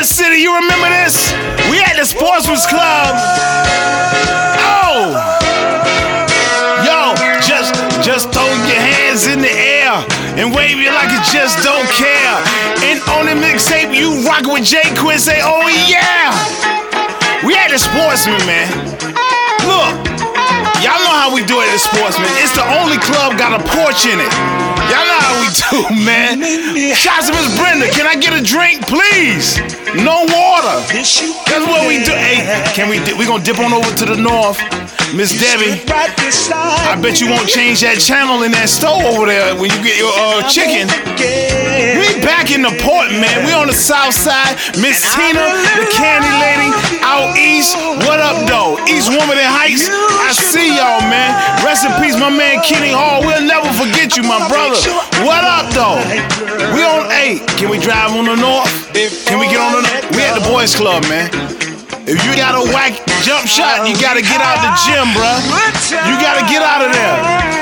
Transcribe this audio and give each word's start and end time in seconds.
Port 0.00 0.08
City, 0.08 0.36
you 0.36 0.54
remember 0.54 0.88
this? 0.88 1.30
We 1.68 1.76
at 1.84 1.92
the 2.00 2.06
Sportsman's 2.06 2.64
Club. 2.64 3.12
Oh! 4.64 5.12
Yo, 6.80 7.12
just 7.44 7.74
just 8.00 8.32
throw 8.32 8.48
your 8.64 8.80
hands 8.80 9.26
in 9.26 9.42
the 9.42 9.52
air 9.52 9.92
and 10.40 10.56
wave 10.56 10.80
it 10.80 10.94
like 10.94 11.12
you 11.12 11.20
just 11.30 11.62
don't 11.62 11.84
care. 12.00 12.36
And 12.80 12.96
on 13.12 13.26
the 13.26 13.36
mixtape, 13.36 13.94
you 13.94 14.24
rock 14.24 14.46
with 14.46 14.64
J 14.64 14.80
Quin, 14.96 15.18
say, 15.18 15.40
oh 15.42 15.68
yeah! 15.68 16.32
We 17.44 17.54
at 17.56 17.68
the 17.68 17.76
Sportsman, 17.76 18.40
man. 18.48 18.72
Look, 19.68 20.29
y'all 20.80 21.00
know 21.04 21.16
how 21.16 21.30
we 21.34 21.44
do 21.44 21.60
it 21.60 21.68
the 21.72 21.78
Sportsman. 21.78 22.28
It's 22.40 22.56
the 22.56 22.66
only 22.80 22.98
club 22.98 23.36
got 23.36 23.52
a 23.52 23.62
porch 23.62 24.08
in 24.08 24.18
it. 24.20 24.32
Y'all 24.88 25.06
know 25.06 25.20
how 25.22 25.34
we 25.38 25.48
do, 25.52 25.78
man. 26.08 26.40
Shots 26.96 27.28
to 27.28 27.32
Miss 27.36 27.52
Brenda. 27.58 27.86
Can 27.92 28.06
I 28.06 28.16
get 28.16 28.32
a 28.32 28.42
drink, 28.42 28.82
please? 28.88 29.60
No 29.94 30.24
water. 30.26 30.76
That's 30.90 31.66
what 31.66 31.86
we 31.86 32.02
do. 32.02 32.12
Hey, 32.16 32.42
can 32.74 32.88
we? 32.88 32.98
We 33.18 33.26
gonna 33.26 33.44
dip 33.44 33.58
on 33.58 33.72
over 33.72 33.90
to 34.00 34.04
the 34.06 34.16
north, 34.16 34.58
Miss 35.12 35.34
Debbie. 35.36 35.82
I 35.86 36.96
bet 37.02 37.20
you 37.20 37.28
won't 37.28 37.48
change 37.48 37.82
that 37.82 37.98
channel 37.98 38.42
in 38.42 38.52
that 38.52 38.68
store 38.70 39.02
over 39.02 39.26
there 39.26 39.54
when 39.58 39.70
you 39.70 39.80
get 39.82 39.98
your 39.98 40.14
uh, 40.14 40.46
chicken. 40.48 40.86
We 41.20 42.08
back 42.22 42.50
in 42.50 42.62
the 42.62 42.72
port, 42.80 43.10
man. 43.10 43.44
We 43.46 43.52
on 43.52 43.66
the 43.66 43.76
south 43.76 44.14
side. 44.14 44.56
Miss 44.78 45.02
Tina, 45.14 45.42
the 45.76 45.86
candy 45.90 46.30
lady, 46.38 46.70
out 47.02 47.36
east. 47.36 47.76
What 48.06 48.18
up, 48.22 48.46
though? 48.46 48.78
East 48.86 49.10
Woman 49.10 49.36
in 49.38 49.46
Heights. 49.46 49.90
My 52.20 52.28
man 52.28 52.60
Kenny 52.60 52.92
Hall. 52.92 53.24
We'll 53.24 53.40
never 53.40 53.72
forget 53.80 54.12
you, 54.12 54.22
my 54.22 54.44
brother. 54.44 54.76
What 55.24 55.40
up, 55.40 55.72
though? 55.72 55.96
We 56.76 56.84
on 56.84 57.08
eight. 57.16 57.40
Can 57.56 57.72
we 57.72 57.80
drive 57.80 58.12
on 58.12 58.28
the 58.28 58.36
north? 58.36 58.68
Can 59.24 59.40
we 59.40 59.48
get 59.48 59.56
on 59.56 59.72
the? 59.72 59.82
North? 59.88 60.04
We 60.12 60.20
at 60.28 60.36
the 60.36 60.44
boys 60.44 60.76
club, 60.76 61.00
man. 61.08 61.32
If 62.04 62.20
you 62.20 62.36
got 62.36 62.60
a 62.60 62.64
whack 62.76 63.00
jump 63.24 63.48
shot, 63.48 63.88
you 63.88 63.96
gotta 63.96 64.20
get 64.20 64.36
out 64.44 64.60
the 64.60 64.72
gym, 64.84 65.08
bruh. 65.16 65.40
You 66.04 66.14
gotta 66.20 66.44
get 66.44 66.60
out 66.60 66.84
of 66.84 66.92
there. 66.92 67.16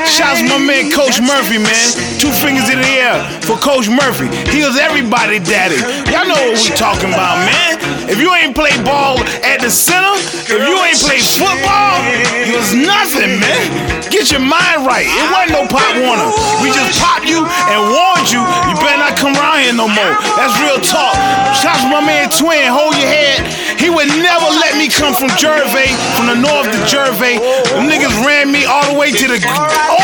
Shouts 0.09 0.43
my 0.43 0.59
man 0.59 0.91
Coach 0.91 1.23
Murphy, 1.23 1.63
man. 1.63 1.87
Two 2.19 2.35
fingers 2.35 2.67
in 2.67 2.83
the 2.83 2.93
air 2.99 3.23
for 3.47 3.55
Coach 3.63 3.87
Murphy. 3.87 4.27
He 4.51 4.67
was 4.67 4.75
everybody 4.75 5.39
daddy. 5.39 5.79
Y'all 6.11 6.27
know 6.27 6.35
what 6.51 6.59
we 6.59 6.75
talking 6.75 7.15
about, 7.15 7.39
man. 7.47 7.78
If 8.09 8.17
you 8.17 8.33
ain't 8.33 8.57
play 8.57 8.73
ball 8.89 9.21
at 9.45 9.61
the 9.61 9.69
center, 9.69 10.17
if 10.49 10.49
you 10.49 10.77
ain't 10.81 10.97
play 10.97 11.21
football, 11.21 12.01
it 12.41 12.57
was 12.57 12.73
nothing, 12.73 13.37
man. 13.37 13.69
Get 14.09 14.33
your 14.33 14.41
mind 14.41 14.89
right. 14.89 15.05
It 15.05 15.27
wasn't 15.29 15.53
no 15.53 15.63
pop 15.69 15.93
warner. 16.01 16.33
We 16.65 16.73
just 16.73 16.97
popped 16.97 17.29
you 17.29 17.45
and 17.45 17.81
warned 17.93 18.33
you. 18.33 18.41
You 18.41 18.73
better 18.81 19.05
not 19.05 19.21
come 19.21 19.37
around 19.37 19.61
here 19.61 19.77
no 19.77 19.93
more. 19.93 20.15
That's 20.41 20.57
real 20.57 20.81
talk. 20.81 21.13
Shouts 21.61 21.85
to 21.85 21.93
my 21.93 22.01
man 22.01 22.33
Twin. 22.33 22.73
Hold 22.73 22.97
your 22.97 23.13
head. 23.13 23.45
He 23.77 23.93
would 23.93 24.09
never 24.25 24.49
let 24.57 24.81
me 24.81 24.89
come 24.89 25.13
from 25.13 25.29
Gervais, 25.37 25.93
from 26.17 26.33
the 26.33 26.39
north 26.41 26.73
to 26.73 26.81
Gervais. 26.89 27.37
Them 27.77 27.93
niggas 27.93 28.17
ran 28.25 28.49
me 28.49 28.65
all 28.65 28.89
the 28.89 28.97
way 28.97 29.13
to 29.13 29.27
the 29.29 29.39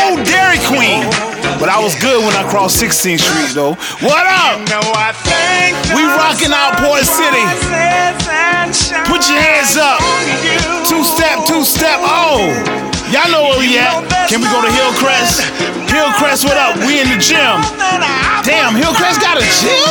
old 0.05 0.21
Dairy 0.29 0.61
Queen. 0.69 1.01
But 1.57 1.73
I 1.73 1.81
was 1.81 1.97
good 1.97 2.21
when 2.21 2.35
I 2.37 2.45
crossed 2.49 2.77
16th 2.77 3.25
Street, 3.25 3.51
though. 3.57 3.73
What 4.05 4.25
up? 4.29 4.61
We 5.97 6.03
rocking 6.05 6.53
out 6.53 6.77
Port 6.77 7.01
City. 7.01 7.45
Put 9.15 9.31
your 9.31 9.39
hands 9.39 9.79
up. 9.79 10.03
Two 10.83 10.99
step, 11.07 11.47
two 11.47 11.63
step. 11.63 12.03
Oh, 12.03 12.51
y'all 13.15 13.31
know 13.31 13.47
where 13.47 13.63
we 13.63 13.79
at. 13.79 14.03
Can 14.27 14.43
we 14.43 14.47
go 14.51 14.59
to 14.59 14.67
Hillcrest? 14.67 15.39
Hillcrest, 15.87 16.43
what 16.43 16.59
up? 16.59 16.75
We 16.83 16.99
in 16.99 17.07
the 17.07 17.15
gym. 17.15 17.63
Damn, 18.43 18.75
Hillcrest 18.75 19.23
got 19.23 19.39
a 19.39 19.45
gym? 19.63 19.87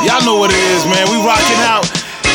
Y'all 0.00 0.24
know 0.24 0.40
what 0.40 0.48
it 0.48 0.64
is, 0.72 0.80
man. 0.88 1.12
We 1.12 1.20
rocking 1.20 1.60
out. 1.68 1.84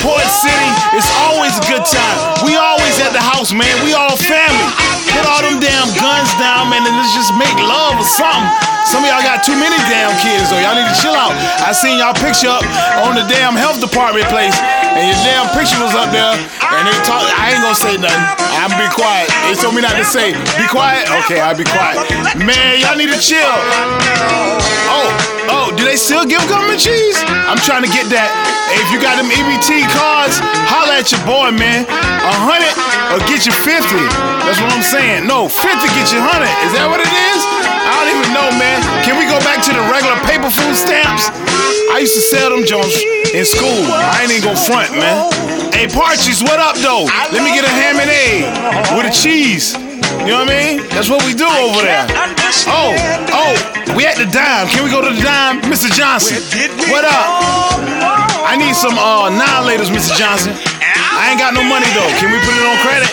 Port 0.05 0.21
City, 0.29 0.69
it's 0.93 1.09
always 1.25 1.57
a 1.57 1.65
good 1.65 1.81
time. 1.81 2.45
We 2.45 2.61
always 2.61 2.93
at 3.01 3.09
the 3.09 3.23
house, 3.33 3.49
man. 3.49 3.73
We 3.81 3.97
all 3.97 4.13
family. 4.13 4.69
Put 5.17 5.25
all 5.25 5.41
them 5.41 5.57
damn 5.57 5.89
guns 5.97 6.29
down, 6.37 6.69
man, 6.69 6.85
and 6.85 6.93
let's 6.93 7.17
just 7.17 7.33
make 7.41 7.57
love 7.57 7.97
or 7.97 8.05
something. 8.05 8.45
Some 8.85 9.03
of 9.03 9.09
y'all 9.09 9.23
got 9.23 9.43
too 9.43 9.55
many 9.55 9.75
damn 9.87 10.11
kids, 10.19 10.51
though. 10.51 10.59
Y'all 10.59 10.75
need 10.75 10.87
to 10.87 10.97
chill 10.99 11.15
out. 11.15 11.31
I 11.63 11.71
seen 11.71 11.99
y'all 11.99 12.15
picture 12.15 12.51
up 12.51 12.63
on 13.07 13.15
the 13.15 13.25
damn 13.31 13.55
health 13.55 13.79
department 13.79 14.27
place, 14.27 14.55
and 14.93 15.03
your 15.07 15.19
damn 15.23 15.47
picture 15.55 15.79
was 15.79 15.95
up 15.95 16.11
there, 16.11 16.35
and 16.35 16.83
they 16.83 16.97
talk. 17.07 17.23
I 17.39 17.55
ain't 17.55 17.63
gonna 17.63 17.75
say 17.75 17.95
nothing. 17.95 18.23
I'm 18.59 18.71
be 18.79 18.87
quiet. 18.95 19.27
They 19.47 19.55
told 19.59 19.75
me 19.75 19.81
not 19.83 19.95
to 19.99 20.05
say. 20.07 20.35
Be 20.55 20.67
quiet. 20.71 21.07
Okay, 21.23 21.39
I'll 21.39 21.57
be 21.57 21.67
quiet. 21.67 21.99
Man, 22.39 22.79
y'all 22.79 22.95
need 22.95 23.11
to 23.11 23.19
chill. 23.19 23.55
Oh, 24.87 25.07
oh, 25.51 25.67
do 25.75 25.83
they 25.83 25.97
still 25.99 26.23
give 26.23 26.43
government 26.47 26.79
cheese? 26.79 27.19
I'm 27.27 27.59
trying 27.59 27.83
to 27.83 27.91
get 27.91 28.07
that. 28.11 28.29
Hey, 28.71 28.79
if 28.83 28.89
you 28.91 28.99
got 29.03 29.19
them 29.19 29.27
EBT 29.27 29.83
cards, 29.91 30.39
holla 30.71 30.99
at 30.99 31.11
your 31.11 31.23
boy, 31.27 31.51
man. 31.51 31.83
A 31.87 32.33
hundred 32.47 32.71
or 33.11 33.19
get 33.29 33.45
you 33.45 33.53
50. 33.53 33.83
That's 34.47 34.57
what 34.63 34.71
I'm 34.73 34.81
saying. 34.81 35.27
No, 35.27 35.45
50 35.45 35.59
get 35.93 36.09
you 36.09 36.23
100. 36.23 36.49
Is 36.65 36.73
that 36.73 36.87
what 36.89 36.97
it 37.03 37.11
is? 37.11 37.41
I 37.83 37.91
don't 37.99 38.09
even 38.15 38.31
know, 38.33 38.49
man. 38.57 38.72
Can 39.05 39.19
we 39.19 39.25
go 39.29 39.37
back 39.45 39.61
to 39.65 39.71
the 39.73 39.83
regular 39.91 40.17
paper 40.25 40.49
food 40.49 40.75
stamps? 40.75 41.29
I 41.93 42.01
used 42.01 42.15
to 42.15 42.23
sell 42.23 42.49
them 42.49 42.65
Jones 42.65 42.93
in 43.33 43.45
school. 43.45 43.85
I 43.91 44.25
ain't 44.25 44.31
even 44.33 44.53
gonna 44.53 44.65
front, 44.65 44.91
man. 44.97 45.29
Hey, 45.73 45.85
Parchies, 45.85 46.41
what 46.41 46.57
up, 46.57 46.77
though? 46.81 47.05
Let 47.29 47.41
me 47.45 47.53
get 47.53 47.65
a 47.65 47.73
ham 47.73 48.01
and 48.01 48.09
egg 48.09 48.49
with 48.97 49.05
a 49.05 49.13
cheese. 49.13 49.77
You 50.23 50.33
know 50.33 50.45
what 50.45 50.49
I 50.49 50.55
mean? 50.55 50.87
That's 50.89 51.09
what 51.09 51.21
we 51.25 51.33
do 51.33 51.45
over 51.45 51.83
there. 51.83 52.05
Oh, 52.69 52.95
oh, 53.33 53.53
we 53.97 54.05
at 54.05 54.15
the 54.15 54.29
dime. 54.29 54.69
Can 54.69 54.85
we 54.85 54.89
go 54.89 55.01
to 55.01 55.11
the 55.13 55.21
dime? 55.21 55.59
Mr. 55.67 55.91
Johnson, 55.91 56.39
what 56.89 57.03
up? 57.03 57.83
I 58.45 58.55
need 58.55 58.73
some 58.73 58.95
uh, 58.95 59.27
annihilators, 59.29 59.91
Mr. 59.91 60.15
Johnson. 60.15 60.53
I 61.13 61.29
ain't 61.29 61.39
got 61.39 61.53
no 61.53 61.61
money 61.61 61.89
though. 61.93 62.09
Can 62.17 62.31
we 62.31 62.39
put 62.41 62.53
it 62.55 62.65
on 62.65 62.77
credit? 62.81 63.09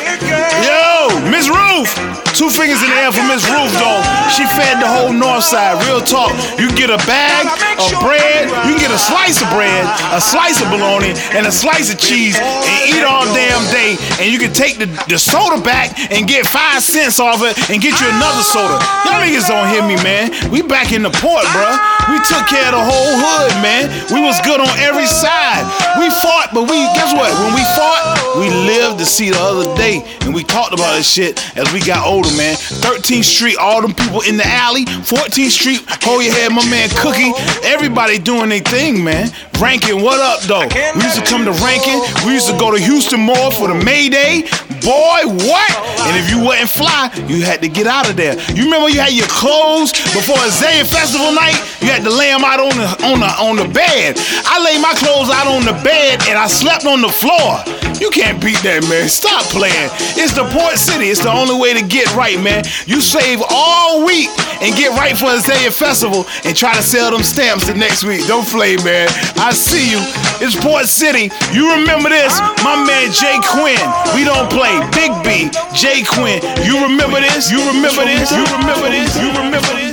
Yo, 0.62 1.30
Miss 1.30 1.48
Ruth. 1.48 2.29
Two 2.40 2.48
fingers 2.48 2.80
in 2.80 2.88
the 2.88 2.96
air 2.96 3.12
for 3.12 3.20
Miss 3.28 3.44
Ruth 3.52 3.68
though. 3.76 4.00
She 4.32 4.48
fed 4.56 4.80
the 4.80 4.88
whole 4.88 5.12
north 5.12 5.44
side. 5.44 5.76
Real 5.84 6.00
talk. 6.00 6.32
You 6.56 6.72
can 6.72 6.88
get 6.88 6.88
a 6.88 6.96
bag 7.04 7.44
of 7.76 7.92
bread. 8.00 8.48
You 8.64 8.72
can 8.72 8.80
get 8.80 8.88
a 8.88 8.96
slice 8.96 9.44
of 9.44 9.48
bread, 9.52 9.84
a 10.08 10.24
slice 10.24 10.56
of 10.64 10.72
bologna, 10.72 11.12
and 11.36 11.44
a 11.44 11.52
slice 11.52 11.92
of 11.92 12.00
cheese 12.00 12.40
and 12.40 12.80
eat 12.88 13.04
all 13.04 13.28
damn 13.36 13.60
day. 13.68 14.00
And 14.16 14.32
you 14.32 14.40
can 14.40 14.56
take 14.56 14.80
the, 14.80 14.88
the 15.04 15.20
soda 15.20 15.60
back 15.60 15.92
and 16.08 16.24
get 16.24 16.48
five 16.48 16.80
cents 16.80 17.20
off 17.20 17.44
it 17.44 17.60
and 17.68 17.76
get 17.76 18.00
you 18.00 18.08
another 18.08 18.40
soda. 18.40 18.80
Y'all 19.04 19.20
niggas 19.20 19.44
don't 19.44 19.68
hear 19.68 19.84
me, 19.84 20.00
man. 20.00 20.32
We 20.48 20.64
back 20.64 20.96
in 20.96 21.04
the 21.04 21.12
port, 21.12 21.44
bruh. 21.52 21.76
We 22.08 22.16
took 22.24 22.48
care 22.48 22.72
of 22.72 22.80
the 22.80 22.84
whole 22.88 23.20
hood, 23.20 23.52
man. 23.60 23.92
We 24.16 24.24
was 24.24 24.40
good 24.40 24.64
on 24.64 24.72
every 24.80 25.04
side. 25.04 25.60
We 26.00 26.08
fought, 26.24 26.56
but 26.56 26.64
we 26.64 26.88
guess 26.96 27.12
what? 27.12 27.28
When 27.36 27.52
we 27.52 27.64
fought, 27.76 28.16
we 28.38 28.48
lived 28.48 28.98
to 28.98 29.06
see 29.06 29.30
the 29.30 29.38
other 29.40 29.74
day, 29.76 30.04
and 30.22 30.34
we 30.34 30.44
talked 30.44 30.72
about 30.72 30.96
this 30.96 31.10
shit 31.10 31.38
as 31.56 31.72
we 31.72 31.80
got 31.80 32.06
older, 32.06 32.30
man. 32.36 32.54
13th 32.54 33.24
Street, 33.24 33.56
all 33.58 33.82
them 33.82 33.94
people 33.94 34.20
in 34.22 34.36
the 34.36 34.46
alley. 34.46 34.84
14th 34.84 35.50
Street, 35.50 35.80
hold 36.02 36.22
your 36.22 36.32
head, 36.32 36.52
my 36.52 36.64
man 36.70 36.88
Cookie. 36.96 37.32
Everybody 37.66 38.18
doing 38.18 38.50
their 38.50 38.60
thing, 38.60 39.02
man. 39.02 39.30
Rankin, 39.60 40.00
what 40.00 40.20
up, 40.20 40.40
though? 40.48 40.66
We 40.96 41.02
used 41.04 41.18
to 41.18 41.26
come 41.26 41.44
to 41.44 41.52
Rankin. 41.60 42.00
We 42.24 42.32
used 42.32 42.48
to 42.48 42.56
go 42.56 42.70
to 42.74 42.80
Houston 42.80 43.20
Mall 43.20 43.50
for 43.50 43.68
the 43.68 43.74
May 43.74 44.08
Day. 44.08 44.48
Boy, 44.80 45.20
what? 45.44 45.70
And 46.08 46.16
if 46.16 46.30
you 46.30 46.40
wasn't 46.40 46.70
fly, 46.70 47.12
you 47.28 47.44
had 47.44 47.60
to 47.60 47.68
get 47.68 47.86
out 47.86 48.08
of 48.08 48.16
there. 48.16 48.40
You 48.56 48.64
remember 48.64 48.88
you 48.88 49.00
had 49.00 49.12
your 49.12 49.28
clothes 49.28 49.92
before 49.92 50.40
Azalea 50.40 50.84
Festival 50.84 51.32
night? 51.32 51.60
You 51.82 51.92
had 51.92 52.02
to 52.04 52.10
lay 52.10 52.32
them 52.32 52.44
out 52.44 52.60
on 52.60 52.72
the 52.72 52.88
on 53.04 53.20
the 53.20 53.30
on 53.36 53.56
the 53.56 53.68
bed. 53.68 54.16
I 54.48 54.56
laid 54.64 54.80
my 54.80 54.94
clothes 54.96 55.28
out 55.28 55.46
on 55.46 55.68
the 55.68 55.76
bed 55.84 56.24
and 56.28 56.38
I 56.38 56.46
slept 56.46 56.86
on 56.86 57.02
the 57.02 57.12
floor. 57.12 57.60
You 58.00 58.08
can't 58.10 58.40
beat 58.40 58.58
that, 58.64 58.80
man. 58.88 59.08
Stop 59.08 59.44
playing. 59.52 59.92
It's 60.16 60.32
the 60.32 60.48
port 60.48 60.80
city. 60.80 61.12
It's 61.12 61.20
the 61.20 61.30
only 61.30 61.54
way 61.60 61.76
to 61.76 61.84
get 61.84 62.08
right, 62.16 62.40
man. 62.40 62.64
You 62.88 63.00
save 63.00 63.44
all 63.52 64.04
week 64.04 64.32
and 64.64 64.72
get 64.74 64.96
right 64.96 65.12
for 65.12 65.28
the 65.28 65.38
Azalea 65.44 65.70
Festival 65.70 66.24
and 66.44 66.56
try 66.56 66.72
to 66.74 66.82
sell 66.82 67.12
them 67.12 67.22
stamps 67.22 67.68
the 67.68 67.74
next 67.76 68.04
week. 68.04 68.24
Don't 68.26 68.48
play, 68.48 68.80
man. 68.80 69.08
I 69.36 69.52
see 69.52 69.92
you. 69.92 70.00
It's 70.40 70.56
Port 70.56 70.88
City. 70.88 71.28
You 71.52 71.76
remember 71.76 72.08
this? 72.08 72.40
My 72.64 72.80
man 72.80 73.12
J 73.12 73.36
Quin. 73.44 73.84
We 74.16 74.24
don't 74.24 74.48
play. 74.48 74.72
Bigg 74.96 75.12
B, 75.20 75.52
J 75.76 76.00
Quin. 76.02 76.40
You 76.64 76.80
remember 76.80 77.20
this? 77.20 77.52
You 77.52 77.60
remember 77.68 78.08
this? 78.08 78.32
You 78.32 78.44
remember 78.56 78.88
this? 78.88 79.12
You 79.20 79.28
remember 79.36 79.72
this? 79.76 79.89